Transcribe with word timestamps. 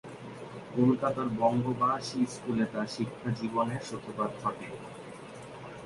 কলকাতার 0.75 1.27
বঙ্গবাসী 1.39 2.21
স্কুলে 2.25 2.65
তার 2.73 2.87
শিক্ষাজীবনের 2.87 3.81
সূত্রপাত 3.89 4.31
ঘটে। 4.43 4.67